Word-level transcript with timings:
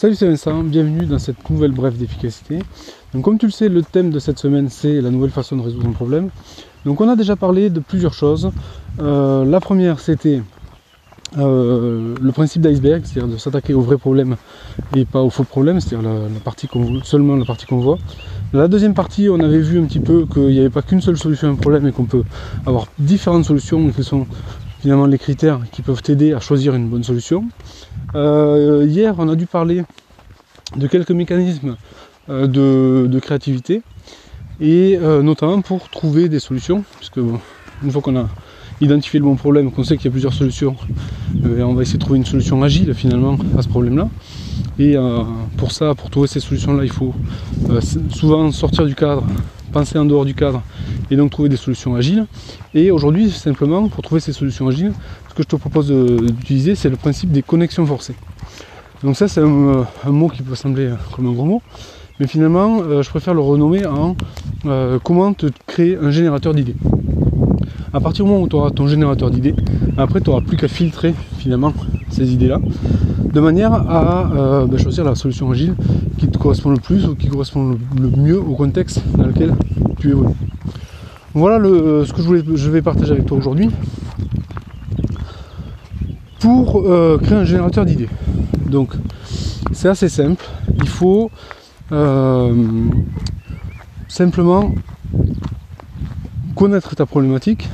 Salut 0.00 0.14
c'est 0.14 0.26
Vincent, 0.26 0.62
bienvenue 0.62 1.04
dans 1.04 1.18
cette 1.18 1.50
nouvelle 1.50 1.72
brève 1.72 1.98
d'efficacité. 1.98 2.60
Donc 3.12 3.22
comme 3.22 3.36
tu 3.36 3.44
le 3.44 3.52
sais, 3.52 3.68
le 3.68 3.82
thème 3.82 4.08
de 4.08 4.18
cette 4.18 4.38
semaine 4.38 4.70
c'est 4.70 4.98
la 5.02 5.10
nouvelle 5.10 5.28
façon 5.28 5.58
de 5.58 5.60
résoudre 5.60 5.86
un 5.86 5.92
problème. 5.92 6.30
Donc 6.86 7.02
on 7.02 7.08
a 7.10 7.16
déjà 7.16 7.36
parlé 7.36 7.68
de 7.68 7.80
plusieurs 7.80 8.14
choses. 8.14 8.50
Euh, 8.98 9.44
la 9.44 9.60
première 9.60 10.00
c'était 10.00 10.40
euh, 11.36 12.14
le 12.18 12.32
principe 12.32 12.62
d'iceberg, 12.62 13.02
c'est-à-dire 13.04 13.30
de 13.30 13.36
s'attaquer 13.36 13.74
aux 13.74 13.82
vrais 13.82 13.98
problèmes 13.98 14.36
et 14.96 15.04
pas 15.04 15.20
aux 15.20 15.28
faux 15.28 15.44
problèmes, 15.44 15.80
c'est-à-dire 15.80 16.08
la, 16.10 16.40
partie 16.42 16.66
seulement 17.02 17.36
la 17.36 17.44
partie 17.44 17.66
qu'on 17.66 17.80
voit. 17.80 17.98
La 18.54 18.68
deuxième 18.68 18.94
partie, 18.94 19.28
on 19.28 19.38
avait 19.38 19.60
vu 19.60 19.78
un 19.78 19.84
petit 19.84 20.00
peu 20.00 20.24
qu'il 20.24 20.46
n'y 20.46 20.60
avait 20.60 20.70
pas 20.70 20.80
qu'une 20.80 21.02
seule 21.02 21.18
solution 21.18 21.48
à 21.48 21.50
un 21.50 21.56
problème 21.56 21.86
et 21.86 21.92
qu'on 21.92 22.06
peut 22.06 22.24
avoir 22.64 22.86
différentes 22.98 23.44
solutions 23.44 23.90
qui 23.90 24.02
sont 24.02 24.26
finalement 24.80 25.06
les 25.06 25.18
critères 25.18 25.60
qui 25.72 25.82
peuvent 25.82 26.02
t'aider 26.02 26.32
à 26.32 26.40
choisir 26.40 26.74
une 26.74 26.88
bonne 26.88 27.04
solution. 27.04 27.44
Euh, 28.14 28.86
hier, 28.88 29.14
on 29.18 29.28
a 29.28 29.36
dû 29.36 29.46
parler 29.46 29.82
de 30.76 30.86
quelques 30.86 31.10
mécanismes 31.10 31.76
euh, 32.28 32.46
de, 32.46 33.18
créativité 33.18 33.82
et 34.60 34.98
euh, 35.00 35.22
notamment 35.22 35.60
pour 35.60 35.88
trouver 35.90 36.28
des 36.28 36.40
solutions, 36.40 36.84
puisque 36.96 37.18
une 37.18 37.90
fois 37.90 38.00
qu'on 38.00 38.16
a 38.16 38.28
identifié 38.80 39.18
le 39.20 39.26
bon 39.26 39.36
problème, 39.36 39.70
qu'on 39.70 39.84
sait 39.84 39.96
qu'il 39.96 40.06
y 40.06 40.08
a 40.08 40.12
plusieurs 40.12 40.32
solutions, 40.32 40.76
on 41.44 41.74
va 41.74 41.82
essayer 41.82 41.98
de 41.98 42.02
trouver 42.02 42.18
une 42.18 42.24
solution 42.24 42.62
agile 42.62 42.94
finalement 42.94 43.36
à 43.58 43.62
ce 43.62 43.68
problème-là. 43.68 44.08
Et 44.80 44.96
pour 45.58 45.72
ça, 45.72 45.94
pour 45.94 46.08
trouver 46.08 46.26
ces 46.26 46.40
solutions-là, 46.40 46.84
il 46.84 46.90
faut 46.90 47.14
souvent 48.10 48.50
sortir 48.50 48.86
du 48.86 48.94
cadre, 48.94 49.26
penser 49.72 49.98
en 49.98 50.06
dehors 50.06 50.24
du 50.24 50.34
cadre 50.34 50.62
et 51.10 51.16
donc 51.16 51.30
trouver 51.30 51.50
des 51.50 51.58
solutions 51.58 51.94
agiles. 51.94 52.26
Et 52.74 52.90
aujourd'hui, 52.90 53.30
simplement, 53.30 53.88
pour 53.88 54.02
trouver 54.02 54.22
ces 54.22 54.32
solutions 54.32 54.68
agiles, 54.68 54.92
ce 55.28 55.34
que 55.34 55.42
je 55.42 55.48
te 55.48 55.56
propose 55.56 55.90
d'utiliser, 55.90 56.74
c'est 56.74 56.88
le 56.88 56.96
principe 56.96 57.30
des 57.30 57.42
connexions 57.42 57.84
forcées. 57.84 58.16
Donc 59.04 59.16
ça, 59.16 59.28
c'est 59.28 59.42
un, 59.42 59.86
mot 60.06 60.28
qui 60.28 60.42
peut 60.42 60.54
sembler 60.54 60.90
comme 61.12 61.26
un 61.26 61.32
gros 61.32 61.44
mot, 61.44 61.62
mais 62.18 62.26
finalement, 62.26 62.80
euh, 62.80 63.02
je 63.02 63.10
préfère 63.10 63.34
le 63.34 63.40
renommer 63.40 63.84
en 63.86 64.16
euh, 64.66 64.98
comment 65.02 65.32
te 65.34 65.46
créer 65.66 65.96
un 65.96 66.10
générateur 66.10 66.54
d'idées. 66.54 66.74
À 67.92 67.98
partir 68.00 68.24
du 68.24 68.30
moment 68.30 68.42
où 68.44 68.48
tu 68.48 68.54
auras 68.54 68.70
ton 68.70 68.86
générateur 68.86 69.30
d'idées, 69.30 69.54
après, 69.96 70.20
tu 70.20 70.30
n'auras 70.30 70.42
plus 70.42 70.56
qu'à 70.56 70.68
filtrer 70.68 71.12
finalement 71.38 71.72
ces 72.10 72.32
idées-là, 72.32 72.60
de 73.32 73.40
manière 73.40 73.72
à 73.72 74.30
euh, 74.32 74.66
ben, 74.66 74.78
choisir 74.78 75.04
la 75.04 75.14
solution 75.14 75.50
agile 75.50 75.74
qui 76.18 76.28
te 76.28 76.38
correspond 76.38 76.70
le 76.70 76.78
plus 76.78 77.06
ou 77.06 77.16
qui 77.16 77.28
correspond 77.28 77.76
le 78.00 78.10
mieux 78.10 78.38
au 78.38 78.54
contexte 78.54 79.02
dans 79.16 79.26
lequel 79.26 79.54
tu 79.98 80.10
évolues. 80.10 80.34
Voilà 81.34 81.58
le, 81.58 82.04
ce 82.04 82.12
que 82.12 82.22
je, 82.22 82.70
vais 82.70 82.82
partager 82.82 83.12
avec 83.12 83.26
toi 83.26 83.38
aujourd'hui 83.38 83.70
pour 86.40 86.82
euh, 86.84 87.18
créer 87.18 87.38
un 87.38 87.44
générateur 87.44 87.84
d'idées. 87.84 88.08
Donc 88.68 88.94
c'est 89.72 89.88
assez 89.88 90.08
simple. 90.08 90.44
Il 90.76 90.88
faut 90.88 91.30
euh, 91.92 92.52
simplement 94.08 94.72
connaître 96.60 96.94
ta 96.94 97.06
problématique 97.06 97.68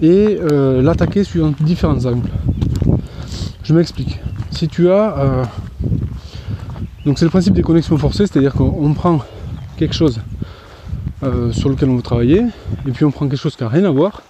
et 0.00 0.38
euh, 0.40 0.82
l'attaquer 0.82 1.22
sur 1.22 1.46
différents 1.60 2.04
angles. 2.06 2.30
Je 3.62 3.74
m'explique. 3.74 4.18
Si 4.50 4.68
tu 4.68 4.90
as 4.90 5.46
donc 7.04 7.18
c'est 7.18 7.24
le 7.24 7.30
principe 7.30 7.54
des 7.54 7.62
connexions 7.62 7.98
forcées, 7.98 8.28
c'est-à-dire 8.28 8.54
qu'on 8.54 8.94
prend 8.94 9.22
quelque 9.76 9.94
chose 9.94 10.20
euh, 11.24 11.50
sur 11.50 11.68
lequel 11.68 11.88
on 11.88 11.96
veut 11.96 12.02
travailler, 12.02 12.44
et 12.86 12.92
puis 12.92 13.04
on 13.04 13.10
prend 13.10 13.26
quelque 13.26 13.40
chose 13.40 13.56
qui 13.56 13.64
n'a 13.64 13.68
rien 13.68 13.84
à 13.84 13.90
voir, 13.90 14.22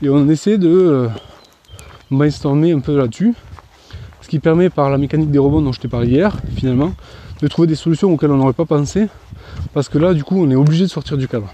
et 0.00 0.08
on 0.08 0.26
essaie 0.30 0.56
de 0.56 0.68
euh, 0.68 1.08
brainstormer 2.10 2.72
un 2.72 2.80
peu 2.80 2.96
là-dessus, 2.96 3.34
ce 4.22 4.28
qui 4.28 4.38
permet 4.38 4.70
par 4.70 4.88
la 4.88 4.96
mécanique 4.96 5.30
des 5.30 5.38
rebonds 5.38 5.60
dont 5.60 5.72
je 5.72 5.80
t'ai 5.80 5.88
parlé 5.88 6.08
hier, 6.08 6.34
finalement, 6.56 6.92
de 7.42 7.46
trouver 7.46 7.68
des 7.68 7.74
solutions 7.74 8.10
auxquelles 8.10 8.30
on 8.30 8.38
n'aurait 8.38 8.54
pas 8.54 8.64
pensé, 8.64 9.08
parce 9.74 9.90
que 9.90 9.98
là, 9.98 10.14
du 10.14 10.24
coup, 10.24 10.42
on 10.42 10.50
est 10.50 10.56
obligé 10.56 10.84
de 10.84 10.90
sortir 10.90 11.18
du 11.18 11.28
cadre. 11.28 11.52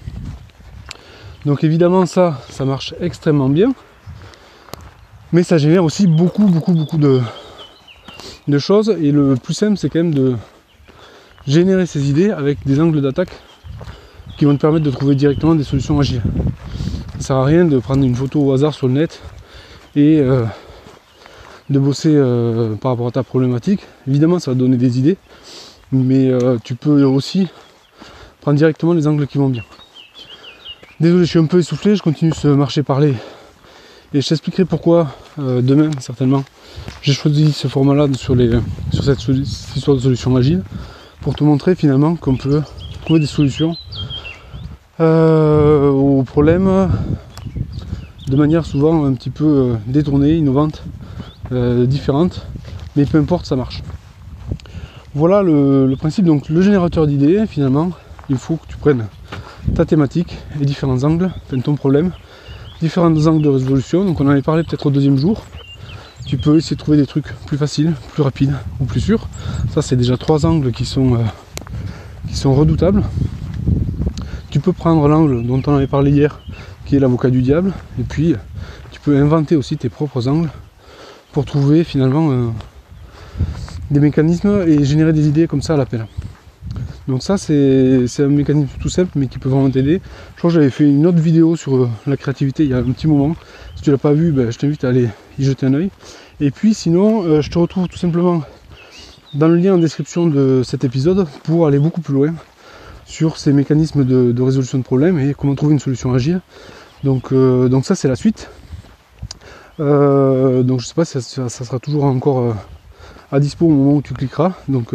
Donc 1.45 1.63
évidemment, 1.63 2.07
ça, 2.07 2.41
ça 2.49 2.65
marche 2.65 2.95
extrêmement 3.01 3.51
bien, 3.51 3.75
mais 5.33 5.43
ça 5.43 5.59
génère 5.59 5.85
aussi 5.85 6.07
beaucoup, 6.07 6.47
beaucoup, 6.47 6.73
beaucoup 6.73 6.97
de, 6.97 7.21
choses, 8.59 8.97
et 9.01 9.11
le 9.13 9.35
plus 9.35 9.53
simple, 9.53 9.77
c'est 9.77 9.91
quand 9.91 9.99
même 9.99 10.15
de 10.15 10.37
générer 11.47 11.85
ces 11.85 12.09
idées 12.09 12.31
avec 12.31 12.59
des 12.65 12.81
angles 12.81 13.03
d'attaque 13.03 13.31
qui 14.39 14.47
vont 14.47 14.57
te 14.57 14.61
permettre 14.61 14.87
de 14.87 14.91
trouver 14.91 15.15
directement 15.15 15.55
des 15.55 15.65
solutions 15.65 16.01
agiles. 16.01 16.23
Ça 17.19 17.29
sert 17.29 17.37
à 17.37 17.45
rien 17.45 17.65
de 17.67 17.79
prendre 17.79 18.05
une 18.05 18.15
photo 18.15 18.41
au 18.41 18.53
hasard 18.53 18.73
sur 18.73 18.87
le 18.87 18.95
net 18.95 19.21
et 19.97 20.21
euh, 20.21 20.45
de 21.69 21.79
bosser 21.79 22.13
euh, 22.15 22.75
par 22.77 22.93
rapport 22.93 23.09
à 23.09 23.11
ta 23.11 23.23
problématique. 23.23 23.81
Évidemment, 24.09 24.39
ça 24.39 24.51
va 24.51 24.55
donner 24.55 24.79
des 24.79 24.99
idées, 24.99 25.19
mais 25.93 26.31
euh, 26.31 26.57
tu 26.65 26.75
peux 26.75 27.05
aussi 27.05 27.49
prendre 28.41 28.57
directement 28.57 28.95
les 28.95 29.07
angles 29.07 29.27
qui 29.27 29.37
vont 29.37 29.49
bien. 29.49 29.63
Désolé, 31.01 31.25
je 31.25 31.31
suis 31.31 31.39
un 31.39 31.47
peu 31.47 31.59
essoufflé, 31.59 31.97
je 31.97 32.03
continue 32.03 32.33
ce 32.33 32.49
marché 32.49 32.83
parler 32.83 33.15
et 34.13 34.21
je 34.21 34.29
t'expliquerai 34.29 34.65
pourquoi 34.65 35.09
demain, 35.39 35.91
certainement, 35.99 36.45
j'ai 37.03 37.13
choisi 37.13 37.53
ce 37.53 37.67
format-là 37.67 38.07
sur, 38.17 38.37
sur 38.93 39.05
cette 39.05 39.29
histoire 39.77 39.97
de 39.97 40.03
solution 40.03 40.37
agile 40.37 40.63
pour 41.21 41.35
te 41.35 41.43
montrer 41.43 41.75
finalement 41.75 42.15
qu'on 42.15 42.37
peut 42.37 42.63
trouver 43.05 43.19
des 43.19 43.27
solutions 43.27 43.77
euh, 45.01 45.91
aux 45.91 46.23
problèmes 46.23 46.89
de 48.29 48.37
manière 48.37 48.65
souvent 48.65 49.05
un 49.05 49.13
petit 49.15 49.31
peu 49.31 49.45
euh, 49.45 49.75
détournée, 49.87 50.35
innovante, 50.35 50.85
euh, 51.53 51.85
différente, 51.87 52.47
mais 52.95 53.05
peu 53.05 53.19
importe, 53.19 53.47
ça 53.47 53.57
marche. 53.57 53.83
Voilà 55.15 55.43
le, 55.43 55.93
principe. 55.99 56.25
Donc 56.25 56.49
le 56.49 56.63
générateur 56.63 57.07
d'idées, 57.07 57.47
finalement, 57.47 57.91
il 58.31 58.37
faut 58.37 58.57
que 58.57 58.67
tu 58.69 58.77
prennes 58.77 59.07
ta 59.75 59.85
thématique 59.85 60.37
et 60.61 60.65
différents 60.65 61.03
angles, 61.05 61.31
enfin 61.47 61.61
ton 61.61 61.75
problème, 61.75 62.13
différents 62.81 63.27
angles 63.27 63.43
de 63.43 63.49
résolution. 63.49 64.05
Donc 64.05 64.21
on 64.21 64.27
en 64.27 64.31
avait 64.31 64.43
parlé 64.43 64.63
peut-être 64.63 64.87
au 64.87 64.91
deuxième 64.91 65.17
jour. 65.17 65.45
Tu 66.27 66.39
peux 66.39 66.57
essayer 66.57 66.77
de 66.77 66.81
trouver 66.81 66.97
des 66.97 67.07
trucs 67.07 67.33
plus 67.47 67.59
faciles, 67.59 67.93
plus 68.13 68.23
rapides 68.23 68.55
ou 68.81 68.85
plus 68.85 69.01
sûrs. 69.01 69.29
Ça 69.73 69.83
c'est 69.83 69.97
déjà 69.97 70.17
trois 70.17 70.47
angles 70.47 70.73
qui 70.73 70.85
sont, 70.85 71.19
sont 72.33 72.55
redoutables. 72.55 73.03
Tu 74.51 74.61
peux 74.61 74.73
prendre 74.73 75.09
l'angle 75.09 75.45
dont 75.45 75.61
on 75.67 75.75
avait 75.75 75.87
parlé 75.87 76.13
hier, 76.13 76.41
qui 76.87 76.97
est 76.97 77.01
l'avocat 77.01 77.31
du 77.31 77.43
diable, 77.43 77.73
et 77.99 78.05
puis 78.05 78.37
tu 78.93 79.01
peux 79.01 79.17
inventer 79.17 79.57
aussi 79.57 79.77
tes 79.77 79.89
propres 79.89 80.29
angles 80.29 80.51
pour 81.33 81.45
trouver 81.45 81.83
finalement 81.83 82.31
euh, 82.31 82.47
des 83.91 83.99
mécanismes 83.99 84.63
et 84.67 84.85
générer 84.85 85.13
des 85.13 85.27
idées 85.27 85.49
comme 85.49 85.63
ça 85.63 85.75
à 85.75 85.77
l'appel. 85.77 86.07
Donc 87.07 87.23
ça 87.23 87.37
c'est 87.37 88.07
un 88.21 88.29
mécanisme 88.29 88.69
tout 88.81 88.89
simple 88.89 89.11
mais 89.17 89.27
qui 89.27 89.39
peut 89.39 89.49
vraiment 89.49 89.71
t'aider. 89.71 90.01
Je 90.35 90.39
crois 90.39 90.51
que 90.51 90.55
j'avais 90.55 90.71
fait 90.71 90.85
une 90.85 91.07
autre 91.07 91.19
vidéo 91.19 91.55
sur 91.55 91.77
euh, 91.77 91.89
la 92.07 92.17
créativité 92.17 92.65
il 92.65 92.71
y 92.71 92.75
a 92.75 92.79
un 92.79 92.93
petit 92.93 93.07
moment. 93.07 93.37
Si 93.77 93.83
tu 93.83 93.91
l'as 93.91 93.99
pas 93.99 94.13
vu, 94.13 94.33
ben, 94.33 94.51
je 94.51 94.59
t'invite 94.59 94.85
à 94.85 94.89
aller 94.89 95.09
y 95.39 95.45
jeter 95.45 95.67
un 95.67 95.75
oeil. 95.75 95.91
Et 96.41 96.51
puis 96.51 96.73
sinon, 96.73 97.23
euh, 97.25 97.43
je 97.43 97.51
te 97.51 97.59
retrouve 97.59 97.89
tout 97.89 97.99
simplement 97.99 98.43
dans 99.35 99.49
le 99.49 99.57
lien 99.57 99.75
en 99.75 99.79
description 99.79 100.27
de 100.27 100.63
cet 100.65 100.85
épisode 100.85 101.27
pour 101.43 101.67
aller 101.67 101.79
beaucoup 101.79 102.01
plus 102.01 102.15
loin 102.15 102.35
sur 103.05 103.37
ces 103.37 103.53
mécanismes 103.53 104.05
de, 104.05 104.43
résolution 104.43 104.79
de 104.79 104.85
problèmes 104.85 105.19
et 105.19 105.35
comment 105.35 105.55
trouver 105.55 105.75
une 105.75 105.81
solution 105.81 106.15
agile. 106.15 106.41
Donc, 107.03 107.33
euh, 107.33 107.69
donc 107.69 107.85
ça 107.85 107.95
c'est 107.95 108.09
la 108.09 108.17
suite. 108.17 108.49
Donc 109.79 110.81
je 110.81 110.87
sais 110.87 110.95
pas 110.95 111.05
si 111.05 111.21
ça, 111.21 111.49
sera 111.49 111.79
toujours 111.81 112.05
encore 112.05 112.57
à 113.31 113.41
dispo 113.41 113.67
au 113.67 113.71
moment 113.71 113.97
où 113.97 114.03
tu 114.03 114.15
cliqueras. 114.15 114.53
Donc 114.69 114.95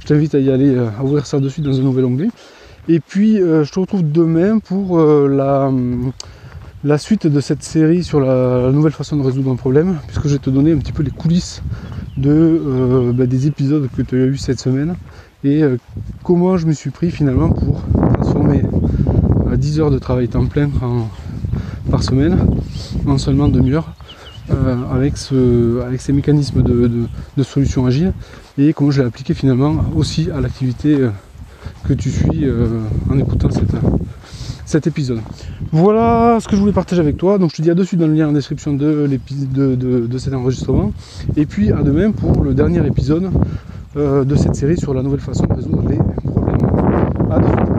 je 0.00 0.06
t'invite 0.06 0.34
à 0.34 0.38
y 0.38 0.50
aller, 0.50 0.76
à 0.76 1.02
ouvrir 1.02 1.26
ça 1.26 1.40
dessus 1.40 1.60
dans 1.60 1.78
un 1.78 1.82
nouvel 1.82 2.04
onglet. 2.04 2.28
Et 2.88 3.00
puis 3.00 3.36
je 3.36 3.70
te 3.70 3.80
retrouve 3.80 4.10
demain 4.10 4.58
pour 4.58 4.98
la, 5.00 5.70
la 6.84 6.98
suite 6.98 7.26
de 7.26 7.40
cette 7.40 7.62
série 7.62 8.04
sur 8.04 8.20
la, 8.20 8.70
nouvelle 8.70 8.92
façon 8.92 9.16
de 9.16 9.22
résoudre 9.22 9.50
un 9.50 9.56
problème, 9.56 9.96
puisque 10.06 10.28
je 10.28 10.34
vais 10.34 10.38
te 10.38 10.50
donner 10.50 10.72
un 10.72 10.76
petit 10.76 10.92
peu 10.92 11.02
les 11.02 11.10
coulisses 11.10 11.62
de, 12.18 13.10
bah, 13.14 13.26
des 13.26 13.46
épisodes 13.46 13.88
que 13.96 14.02
tu 14.02 14.20
as 14.22 14.26
eu 14.26 14.36
cette 14.36 14.60
semaine 14.60 14.94
et 15.44 15.62
euh, 15.62 15.76
comment 16.22 16.56
je 16.56 16.66
me 16.66 16.72
suis 16.72 16.90
pris 16.90 17.10
finalement 17.10 17.50
pour 17.50 17.82
transformer 18.14 18.62
10 19.54 19.80
heures 19.80 19.90
de 19.90 19.98
travail 19.98 20.28
temps 20.28 20.46
plein 20.46 20.70
par 21.90 22.02
semaine 22.02 22.38
en 23.06 23.18
seulement 23.18 23.48
demi-heure 23.48 23.94
euh, 24.50 24.76
avec, 24.92 25.16
ces 25.16 26.12
mécanismes 26.12 26.62
de, 26.62 27.42
solution 27.42 27.86
agile 27.86 28.12
et 28.58 28.72
comment 28.72 28.90
je 28.90 29.00
l'ai 29.00 29.06
appliqué 29.06 29.34
finalement 29.34 29.84
aussi 29.96 30.30
à 30.30 30.40
l'activité 30.40 30.94
euh, 30.94 31.10
que 31.88 31.94
tu 31.94 32.10
suis 32.10 32.46
en 33.10 33.18
écoutant 33.18 33.48
cet 34.66 34.86
épisode. 34.86 35.20
Voilà 35.72 36.38
ce 36.40 36.48
que 36.48 36.56
je 36.56 36.60
voulais 36.60 36.72
partager 36.72 37.00
avec 37.00 37.16
toi. 37.16 37.38
Donc 37.38 37.50
je 37.50 37.56
te 37.56 37.62
dis 37.62 37.70
à 37.70 37.74
dessus 37.74 37.96
dans 37.96 38.06
le 38.06 38.14
lien 38.14 38.28
en 38.28 38.32
description 38.32 38.74
de, 38.74 39.08
de, 39.08 39.74
de 40.06 40.18
cet 40.18 40.34
enregistrement. 40.34 40.92
Et 41.36 41.46
puis 41.46 41.72
à 41.72 41.82
demain 41.82 42.12
pour 42.12 42.42
le 42.42 42.54
dernier 42.54 42.86
épisode 42.86 43.30
euh, 43.96 44.24
de 44.24 44.34
cette 44.34 44.56
série 44.56 44.76
sur 44.76 44.92
la 44.92 45.02
nouvelle 45.02 45.20
façon 45.20 45.44
de 45.46 45.54
résoudre 45.54 45.88
les 45.88 45.98
problèmes. 46.28 47.73